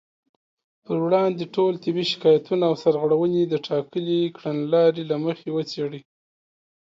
پر 0.83 0.95
وړاندې 1.05 1.43
ټول 1.55 1.73
طبي 1.83 2.03
شکايتونه 2.11 2.63
او 2.69 2.75
سرغړونې 2.83 3.41
د 3.47 3.55
ټاکلې 3.67 4.19
کړنلارې 4.37 5.03
له 5.11 5.17
مخې 5.25 5.47
وڅېړي 5.55 6.01